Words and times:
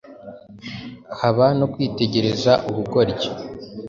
haba 1.19 1.45
no 1.59 1.65
kwitegereza 1.73 2.51
ubugoryi. 2.69 3.29